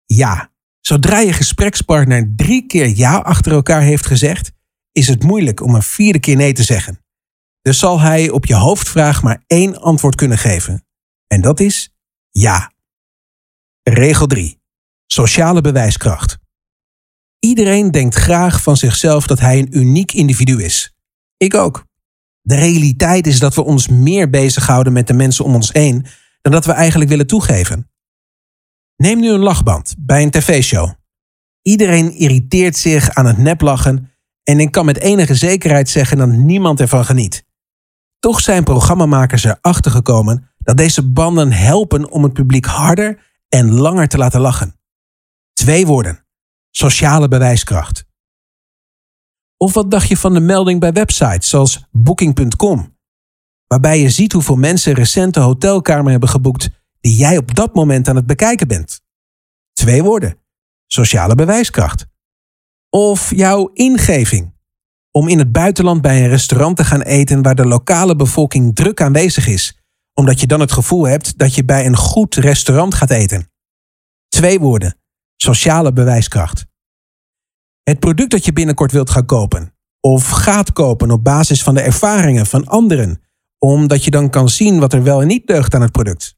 [0.06, 0.50] Ja.
[0.80, 4.52] Zodra je gesprekspartner drie keer ja achter elkaar heeft gezegd,
[4.92, 7.00] is het moeilijk om een vierde keer nee te zeggen.
[7.62, 10.86] Dus zal hij op je hoofdvraag maar één antwoord kunnen geven.
[11.28, 11.94] En dat is
[12.30, 12.72] ja.
[13.84, 14.62] Regel 3.
[15.06, 16.38] Sociale bewijskracht.
[17.40, 20.96] Iedereen denkt graag van zichzelf dat hij een uniek individu is.
[21.42, 21.86] Ik ook.
[22.42, 26.06] De realiteit is dat we ons meer bezighouden met de mensen om ons heen
[26.42, 27.92] dan dat we eigenlijk willen toegeven.
[28.96, 30.94] Neem nu een lachband bij een tv-show.
[31.62, 34.12] Iedereen irriteert zich aan het neplachen
[34.44, 37.46] en ik kan met enige zekerheid zeggen dat niemand ervan geniet.
[38.20, 44.08] Toch zijn programmamakers erachter gekomen dat deze banden helpen om het publiek harder en langer
[44.08, 44.80] te laten lachen.
[45.54, 46.26] Twee woorden:
[46.72, 48.10] sociale bewijskracht.
[49.62, 52.98] Of wat dacht je van de melding bij websites zoals Booking.com,
[53.68, 56.70] waarbij je ziet hoeveel mensen recente hotelkamer hebben geboekt
[57.00, 59.02] die jij op dat moment aan het bekijken bent?
[59.74, 60.38] Twee woorden:
[60.88, 62.06] sociale bewijskracht.
[62.90, 64.54] Of jouw ingeving
[65.12, 69.02] om in het buitenland bij een restaurant te gaan eten waar de lokale bevolking druk
[69.02, 69.78] aanwezig is,
[70.14, 73.52] omdat je dan het gevoel hebt dat je bij een goed restaurant gaat eten.
[74.28, 74.98] Twee woorden:
[75.36, 76.71] sociale bewijskracht.
[77.84, 81.82] Het product dat je binnenkort wilt gaan kopen, of gaat kopen op basis van de
[81.82, 83.22] ervaringen van anderen,
[83.58, 86.36] omdat je dan kan zien wat er wel en niet deugt aan het product.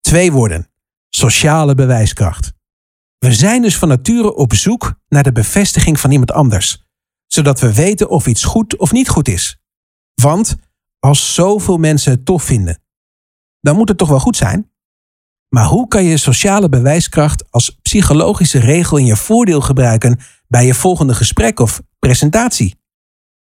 [0.00, 0.70] Twee woorden:
[1.08, 2.52] sociale bewijskracht.
[3.18, 6.86] We zijn dus van nature op zoek naar de bevestiging van iemand anders
[7.28, 9.60] zodat we weten of iets goed of niet goed is.
[10.14, 10.56] Want
[10.98, 12.82] als zoveel mensen het tof vinden,
[13.60, 14.70] dan moet het toch wel goed zijn?
[15.48, 20.74] Maar hoe kan je sociale bewijskracht als psychologische regel in je voordeel gebruiken bij je
[20.74, 22.76] volgende gesprek of presentatie?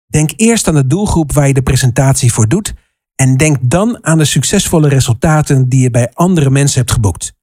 [0.05, 2.73] Denk eerst aan de doelgroep waar je de presentatie voor doet
[3.15, 7.33] en denk dan aan de succesvolle resultaten die je bij andere mensen hebt geboekt.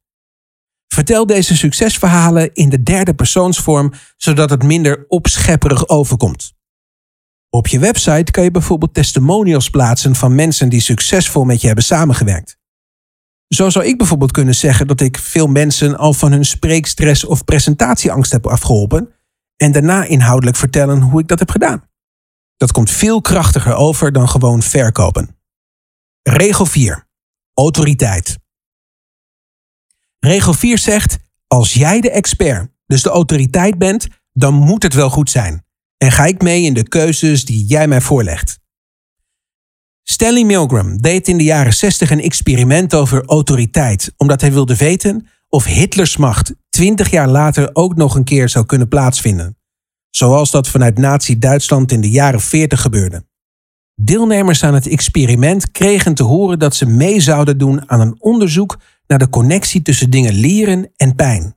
[0.89, 6.53] Vertel deze succesverhalen in de derde persoonsvorm, zodat het minder opschepperig overkomt.
[7.51, 11.85] Op je website kan je bijvoorbeeld testimonials plaatsen van mensen die succesvol met je hebben
[11.85, 12.59] samengewerkt.
[13.49, 17.45] Zo zou ik bijvoorbeeld kunnen zeggen dat ik veel mensen al van hun spreekstress of
[17.45, 19.13] presentatieangst heb afgeholpen
[19.63, 21.89] en daarna inhoudelijk vertellen hoe ik dat heb gedaan.
[22.57, 25.37] Dat komt veel krachtiger over dan gewoon verkopen.
[26.23, 27.07] Regel 4.
[27.55, 28.39] Autoriteit.
[30.19, 35.11] Regel 4 zegt: Als jij de expert, dus de autoriteit bent, dan moet het wel
[35.11, 35.65] goed zijn.
[35.97, 38.59] En ga ik mee in de keuzes die jij mij voorlegt.
[40.03, 45.29] Stanley Milgram deed in de jaren 60 een experiment over autoriteit, omdat hij wilde weten
[45.49, 49.57] of Hitlers macht 20 jaar later ook nog een keer zou kunnen plaatsvinden.
[50.11, 53.25] Zoals dat vanuit Nazi-Duitsland in de jaren 40 gebeurde.
[53.95, 58.79] Deelnemers aan het experiment kregen te horen dat ze mee zouden doen aan een onderzoek
[59.07, 61.57] naar de connectie tussen dingen leren en pijn.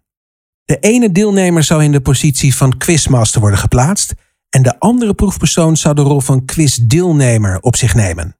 [0.65, 4.13] De ene deelnemer zou in de positie van quizmaster worden geplaatst
[4.49, 8.38] en de andere proefpersoon zou de rol van quizdeelnemer op zich nemen.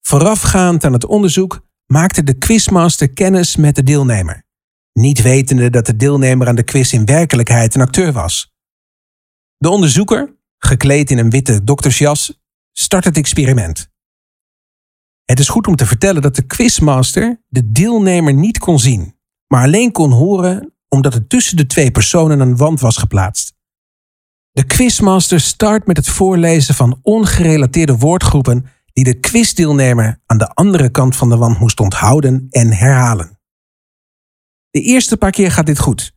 [0.00, 4.44] Voorafgaand aan het onderzoek maakte de quizmaster kennis met de deelnemer,
[4.92, 8.54] niet wetende dat de deelnemer aan de quiz in werkelijkheid een acteur was.
[9.56, 12.40] De onderzoeker, gekleed in een witte doktersjas,
[12.72, 13.90] start het experiment.
[15.24, 19.62] Het is goed om te vertellen dat de quizmaster de deelnemer niet kon zien, maar
[19.62, 23.54] alleen kon horen omdat er tussen de twee personen een wand was geplaatst.
[24.50, 30.90] De quizmaster start met het voorlezen van ongerelateerde woordgroepen die de quizdeelnemer aan de andere
[30.90, 33.41] kant van de wand moest onthouden en herhalen.
[34.72, 36.12] De eerste paar keer gaat dit goed,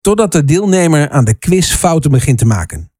[0.00, 2.92] totdat de deelnemer aan de quiz fouten begint te maken.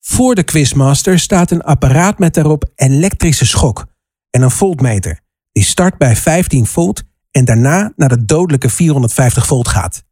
[0.00, 3.86] Voor de quizmaster staat een apparaat met daarop elektrische schok
[4.30, 5.20] en een voltmeter,
[5.52, 10.04] die start bij 15 volt en daarna naar de dodelijke 450 volt gaat.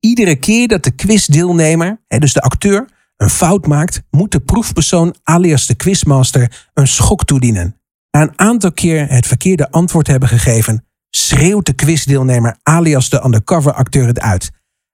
[0.00, 5.66] Iedere keer dat de quizdeelnemer, dus de acteur, een fout maakt, moet de proefpersoon alias
[5.66, 7.80] de quizmaster een schok toedienen.
[8.10, 13.72] Na een aantal keer het verkeerde antwoord hebben gegeven, schreeuwt de quizdeelnemer alias de undercover
[13.72, 14.50] acteur het uit.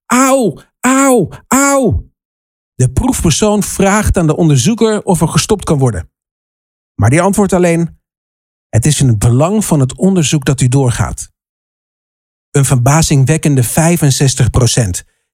[0.07, 2.11] Auw, auw, auw!
[2.75, 6.11] De proefpersoon vraagt aan de onderzoeker of er gestopt kan worden.
[6.95, 8.01] Maar die antwoordt alleen:
[8.69, 11.31] Het is in het belang van het onderzoek dat u doorgaat.
[12.51, 13.69] Een verbazingwekkende 65%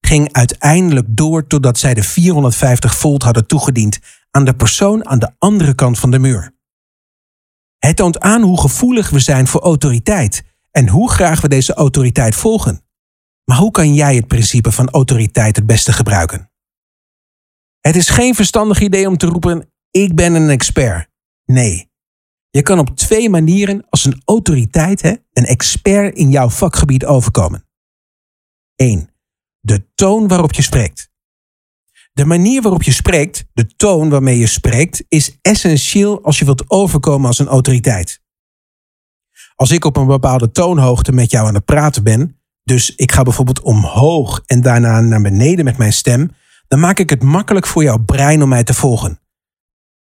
[0.01, 3.99] ging uiteindelijk door totdat zij de 450 volt hadden toegediend
[4.31, 6.55] aan de persoon aan de andere kant van de muur.
[7.79, 10.43] Het toont aan hoe gevoelig we zijn voor autoriteit
[10.77, 12.83] en hoe graag we deze autoriteit volgen.
[13.45, 16.51] Maar hoe kan jij het principe van autoriteit het beste gebruiken?
[17.81, 21.09] Het is geen verstandig idee om te roepen: ik ben een expert.
[21.45, 21.93] Nee.
[22.51, 27.67] Je kan op twee manieren als een autoriteit, hè, een expert in jouw vakgebied overkomen.
[28.77, 29.15] 1
[29.65, 31.11] de toon waarop je spreekt.
[32.13, 36.71] De manier waarop je spreekt, de toon waarmee je spreekt, is essentieel als je wilt
[36.71, 38.23] overkomen als een autoriteit.
[39.55, 43.23] Als ik op een bepaalde toonhoogte met jou aan het praten ben, dus ik ga
[43.23, 46.31] bijvoorbeeld omhoog en daarna naar beneden met mijn stem,
[46.69, 49.19] dan maak ik het makkelijk voor jouw brein om mij te volgen.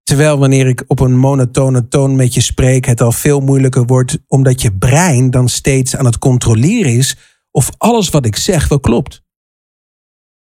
[0.02, 4.18] Terwijl wanneer ik op een monotone toon met je spreek, het al veel moeilijker wordt,
[4.26, 7.16] omdat je brein dan steeds aan het controleren is
[7.50, 9.22] of alles wat ik zeg wel klopt.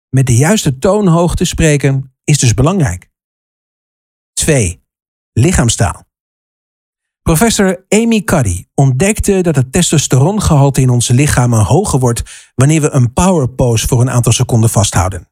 [0.09, 3.11] Met de juiste toonhoogte spreken is dus belangrijk.
[4.33, 4.85] 2.
[5.33, 6.10] Lichaamstaal.
[7.31, 13.13] Professor Amy Cuddy ontdekte dat het testosterongehalte in onze lichamen hoger wordt wanneer we een
[13.13, 15.29] power pose voor een aantal seconden vasthouden.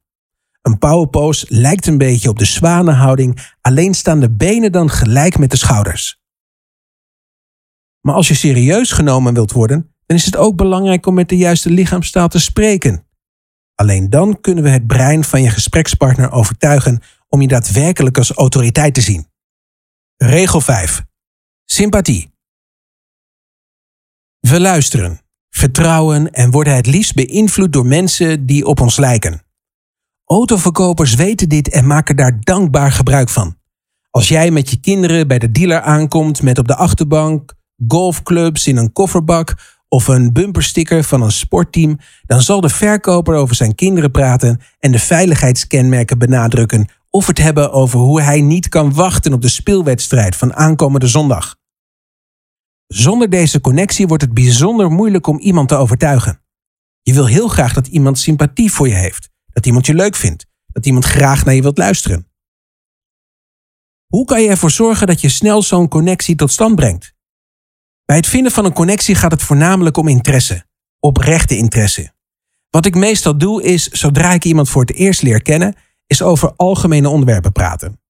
[0.62, 5.38] Een power pose lijkt een beetje op de zwanenhouding, alleen staan de benen dan gelijk
[5.38, 6.20] met de schouders.
[8.00, 11.36] Maar als je serieus genomen wilt worden, dan is het ook belangrijk om met de
[11.36, 13.06] juiste lichaamstaal te spreken.
[13.74, 18.94] Alleen dan kunnen we het brein van je gesprekspartner overtuigen om je daadwerkelijk als autoriteit
[18.94, 19.26] te zien.
[20.16, 21.06] Regel 5.
[21.70, 22.30] Sympathie.
[24.40, 29.42] We luisteren, vertrouwen en worden het liefst beïnvloed door mensen die op ons lijken.
[30.24, 33.56] Autoverkopers weten dit en maken daar dankbaar gebruik van.
[34.10, 37.54] Als jij met je kinderen bij de dealer aankomt met op de achterbank
[37.88, 39.54] golfclubs in een kofferbak
[39.88, 44.92] of een bumpersticker van een sportteam, dan zal de verkoper over zijn kinderen praten en
[44.92, 50.36] de veiligheidskenmerken benadrukken of het hebben over hoe hij niet kan wachten op de speelwedstrijd
[50.36, 51.57] van aankomende zondag.
[52.88, 56.42] Zonder deze connectie wordt het bijzonder moeilijk om iemand te overtuigen.
[57.02, 60.46] Je wil heel graag dat iemand sympathie voor je heeft, dat iemand je leuk vindt,
[60.66, 62.28] dat iemand graag naar je wilt luisteren.
[64.06, 67.14] Hoe kan je ervoor zorgen dat je snel zo'n connectie tot stand brengt?
[68.04, 70.66] Bij het vinden van een connectie gaat het voornamelijk om interesse,
[71.00, 72.12] oprechte interesse.
[72.70, 75.74] Wat ik meestal doe is, zodra ik iemand voor het eerst leer kennen,
[76.06, 78.00] is over algemene onderwerpen praten.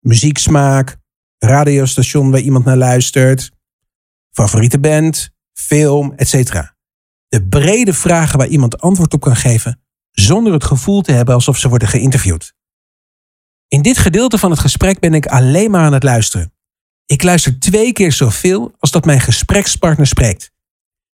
[0.00, 0.96] Muzieksmaak,
[1.38, 3.50] radiostation waar iemand naar luistert,
[4.30, 6.52] favoriete band, film, etc.
[7.28, 11.58] De brede vragen waar iemand antwoord op kan geven, zonder het gevoel te hebben alsof
[11.58, 12.54] ze worden geïnterviewd.
[13.68, 16.52] In dit gedeelte van het gesprek ben ik alleen maar aan het luisteren.
[17.06, 20.50] Ik luister twee keer zoveel als dat mijn gesprekspartner spreekt.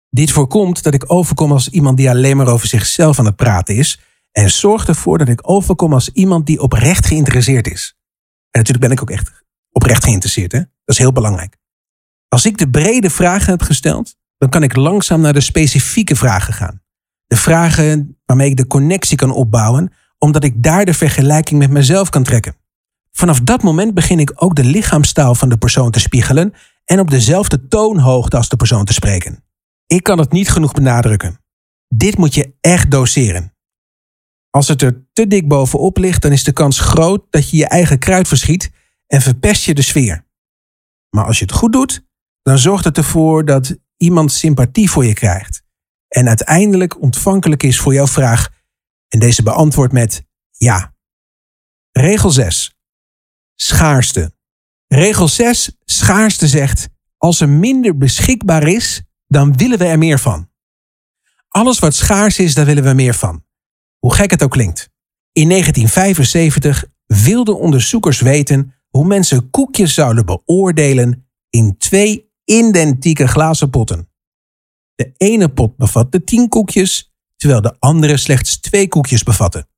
[0.08, 3.76] Dit voorkomt dat ik overkom als iemand die alleen maar over zichzelf aan het praten
[3.76, 4.00] is
[4.32, 7.96] en zorgt ervoor dat ik overkom als iemand die oprecht geïnteresseerd is.
[8.50, 10.58] En natuurlijk ben ik ook echt oprecht geïnteresseerd, hè?
[10.58, 11.59] Dat is heel belangrijk.
[12.34, 16.52] Als ik de brede vragen heb gesteld, dan kan ik langzaam naar de specifieke vragen
[16.52, 16.82] gaan.
[17.26, 22.08] De vragen waarmee ik de connectie kan opbouwen, omdat ik daar de vergelijking met mezelf
[22.08, 22.56] kan trekken.
[23.12, 26.54] Vanaf dat moment begin ik ook de lichaamstaal van de persoon te spiegelen
[26.84, 29.44] en op dezelfde toonhoogte als de persoon te spreken.
[29.86, 31.38] Ik kan het niet genoeg benadrukken.
[31.88, 33.54] Dit moet je echt doseren.
[34.50, 37.68] Als het er te dik bovenop ligt, dan is de kans groot dat je je
[37.68, 38.70] eigen kruid verschiet
[39.06, 40.26] en verpest je de sfeer.
[41.10, 42.08] Maar als je het goed doet,
[42.42, 45.62] dan zorgt het ervoor dat iemand sympathie voor je krijgt
[46.08, 48.48] en uiteindelijk ontvankelijk is voor jouw vraag
[49.08, 50.94] en deze beantwoordt met ja.
[51.90, 52.74] Regel 6.
[53.54, 54.32] Schaarste.
[54.86, 60.50] Regel 6, schaarste zegt: als er minder beschikbaar is, dan willen we er meer van.
[61.48, 63.44] Alles wat schaars is, daar willen we meer van.
[63.98, 64.90] Hoe gek het ook klinkt.
[65.32, 74.08] In 1975 wilden onderzoekers weten hoe mensen koekjes zouden beoordelen in twee identieke glazen potten.
[74.94, 79.68] De ene pot bevatte 10 koekjes, terwijl de andere slechts twee koekjes bevatte.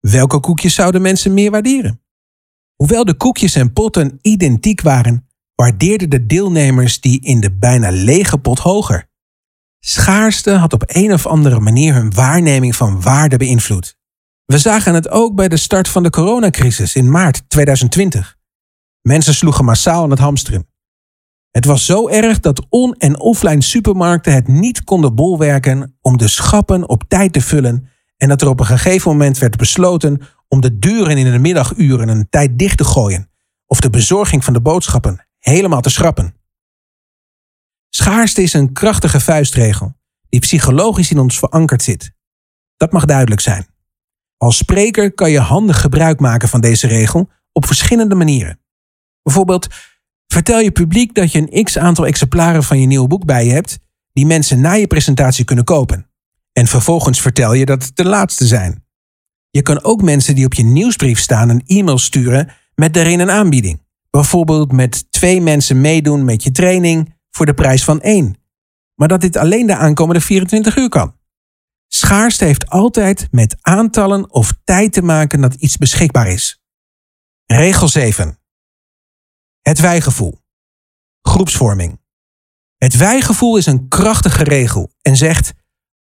[0.00, 2.02] Welke koekjes zouden mensen meer waarderen?
[2.74, 8.38] Hoewel de koekjes en potten identiek waren, waardeerden de deelnemers die in de bijna lege
[8.38, 9.10] pot hoger.
[9.80, 13.96] Schaarste had op een of andere manier hun waarneming van waarde beïnvloed.
[14.44, 18.36] We zagen het ook bij de start van de coronacrisis in maart 2020.
[19.00, 20.72] Mensen sloegen massaal aan het hamsteren.
[21.54, 26.28] Het was zo erg dat on- en offline supermarkten het niet konden bolwerken om de
[26.28, 30.60] schappen op tijd te vullen en dat er op een gegeven moment werd besloten om
[30.60, 33.30] de deuren in de middaguren een tijd dicht te gooien
[33.66, 36.34] of de bezorging van de boodschappen helemaal te schrappen.
[37.88, 39.96] Schaarste is een krachtige vuistregel
[40.28, 42.12] die psychologisch in ons verankerd zit.
[42.76, 43.66] Dat mag duidelijk zijn.
[44.36, 48.60] Als spreker kan je handig gebruik maken van deze regel op verschillende manieren.
[49.22, 49.68] Bijvoorbeeld,
[50.26, 53.52] vertel je publiek dat je een x aantal exemplaren van je nieuwe boek bij je
[53.52, 53.78] hebt,
[54.12, 56.10] die mensen na je presentatie kunnen kopen.
[56.52, 58.84] En vervolgens vertel je dat het de laatste zijn.
[59.50, 63.30] Je kan ook mensen die op je nieuwsbrief staan een e-mail sturen met daarin een
[63.30, 63.82] aanbieding.
[64.10, 68.36] Bijvoorbeeld met twee mensen meedoen met je training voor de prijs van één.
[68.94, 71.16] Maar dat dit alleen de aankomende 24 uur kan.
[71.88, 76.62] Schaarste heeft altijd met aantallen of tijd te maken dat iets beschikbaar is.
[77.46, 78.38] Regel 7.
[79.64, 80.38] Het wijgevoel.
[81.22, 82.00] Groepsvorming.
[82.76, 85.52] Het wijgevoel is een krachtige regel en zegt: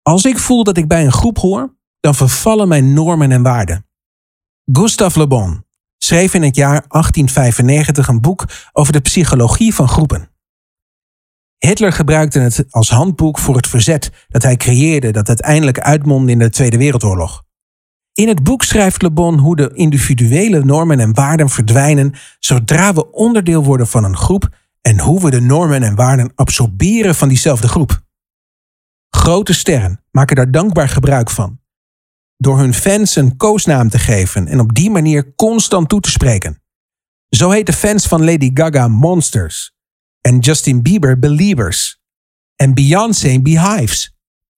[0.02, 3.86] Als ik voel dat ik bij een groep hoor, dan vervallen mijn normen en waarden.
[4.72, 5.64] Gustave Le Bon
[5.98, 10.30] schreef in het jaar 1895 een boek over de psychologie van groepen.
[11.58, 16.38] Hitler gebruikte het als handboek voor het verzet dat hij creëerde dat uiteindelijk uitmondde in
[16.38, 17.43] de Tweede Wereldoorlog.
[18.14, 23.10] In het boek schrijft Le Bon hoe de individuele normen en waarden verdwijnen zodra we
[23.12, 27.68] onderdeel worden van een groep en hoe we de normen en waarden absorberen van diezelfde
[27.68, 28.02] groep.
[29.10, 31.60] Grote sterren maken daar dankbaar gebruik van.
[32.36, 36.62] Door hun fans een koosnaam te geven en op die manier constant toe te spreken.
[37.28, 39.74] Zo heet de fans van Lady Gaga Monsters
[40.20, 42.00] en Justin Bieber Believers
[42.56, 44.16] en Beyoncé Beehives.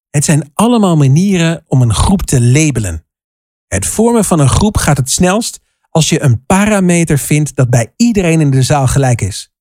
[0.09, 3.06] Het zijn allemaal manieren om een groep te labelen.
[3.67, 5.59] Het vormen van een groep gaat het snelst
[5.89, 9.53] als je een parameter vindt dat bij iedereen in de zaal gelijk is.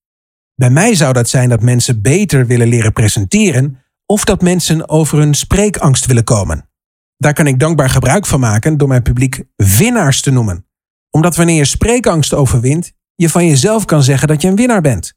[0.54, 5.18] Bij mij zou dat zijn dat mensen beter willen leren presenteren of dat mensen over
[5.18, 6.68] hun spreekangst willen komen.
[7.16, 10.66] Daar kan ik dankbaar gebruik van maken door mijn publiek winnaars te noemen.
[11.10, 15.14] Omdat wanneer je spreekangst overwint, je van jezelf kan zeggen dat je een winnaar bent.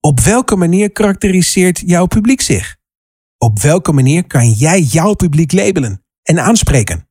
[0.00, 2.76] Op welke manier karakteriseert jouw publiek zich?
[3.38, 7.08] Op welke manier kan jij jouw publiek labelen en aanspreken?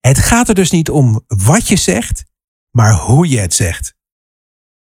[0.00, 2.24] Het gaat er dus niet om wat je zegt,
[2.70, 3.96] maar hoe je het zegt.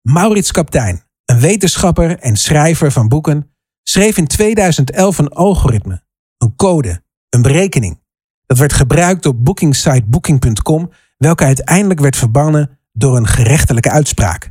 [0.00, 6.02] Maurits Kaptein, een wetenschapper en schrijver van boeken, schreef in 2011 een algoritme,
[6.38, 8.00] een code, een berekening.
[8.46, 14.50] Dat werd gebruikt op bookingsite booking.com, welke uiteindelijk werd verbannen door een gerechtelijke uitspraak.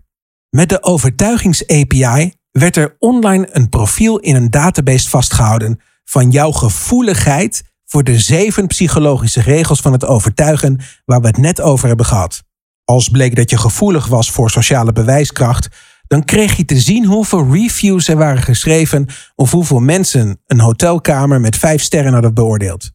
[0.50, 7.64] Met de overtuigings-API werd er online een profiel in een database vastgehouden van jouw gevoeligheid
[7.92, 12.44] voor de zeven psychologische regels van het overtuigen waar we het net over hebben gehad.
[12.84, 15.68] Als bleek dat je gevoelig was voor sociale bewijskracht,
[16.08, 21.42] dan kreeg je te zien hoeveel reviews er waren geschreven of hoeveel mensen een hotelkamer
[21.42, 22.92] met vijf sterren hadden beoordeeld.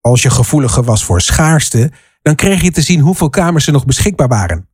[0.00, 3.84] Als je gevoeliger was voor schaarste, dan kreeg je te zien hoeveel kamers er nog
[3.84, 4.68] beschikbaar waren.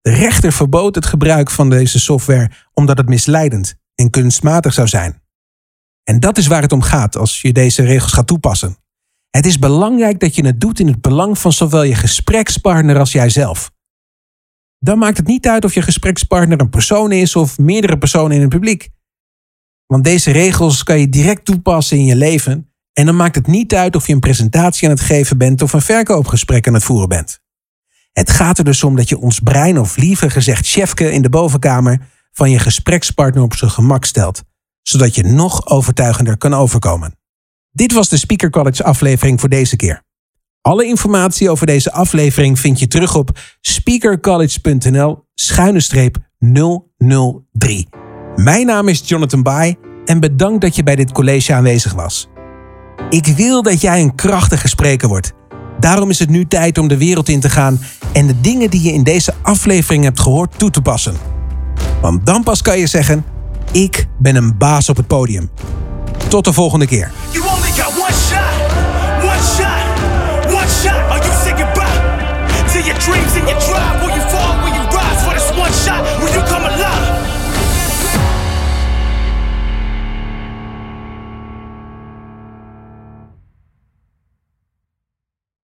[0.00, 5.21] De rechter verbood het gebruik van deze software omdat het misleidend en kunstmatig zou zijn.
[6.04, 8.76] En dat is waar het om gaat als je deze regels gaat toepassen.
[9.30, 13.12] Het is belangrijk dat je het doet in het belang van zowel je gesprekspartner als
[13.12, 13.70] jijzelf.
[14.78, 18.40] Dan maakt het niet uit of je gesprekspartner een persoon is of meerdere personen in
[18.40, 18.88] het publiek.
[19.86, 23.74] Want deze regels kan je direct toepassen in je leven en dan maakt het niet
[23.74, 27.08] uit of je een presentatie aan het geven bent of een verkoopgesprek aan het voeren
[27.08, 27.40] bent.
[28.12, 31.28] Het gaat er dus om dat je ons brein, of liever gezegd chefke in de
[31.28, 34.42] bovenkamer, van je gesprekspartner op zijn gemak stelt,
[34.82, 37.16] zodat je nog overtuigender kan overkomen.
[37.70, 40.02] Dit was de Speaker College aflevering voor deze keer.
[40.60, 47.88] Alle informatie over deze aflevering vind je terug op speakercollege.nl schuine streep 003.
[48.36, 52.28] Mijn naam is Jonathan Bai en bedankt dat je bij dit college aanwezig was.
[53.10, 55.32] Ik wil dat jij een krachtige spreker wordt.
[55.80, 57.80] Daarom is het nu tijd om de wereld in te gaan
[58.12, 61.16] en de dingen die je in deze aflevering hebt gehoord toe te passen.
[62.00, 63.24] Want dan pas kan je zeggen:
[63.72, 65.50] Ik ben een baas op het podium.
[66.28, 67.10] Tot de volgende keer.